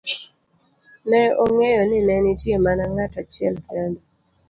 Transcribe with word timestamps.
ne 1.09 1.21
ong'eyo 1.43 1.81
ni 1.89 1.99
ne 2.07 2.15
nitie 2.23 2.57
mana 2.65 2.83
ng'at 2.91 3.13
achiel 3.21 3.55
kende 3.67 4.01